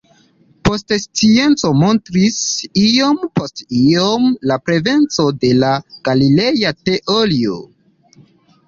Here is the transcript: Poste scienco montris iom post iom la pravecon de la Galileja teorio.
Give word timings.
Poste 0.67 0.95
scienco 1.01 1.69
montris 1.81 2.39
iom 2.85 3.19
post 3.41 3.61
iom 3.83 4.27
la 4.53 4.59
pravecon 4.65 5.39
de 5.45 5.53
la 5.63 5.77
Galileja 6.11 6.75
teorio. 6.91 7.63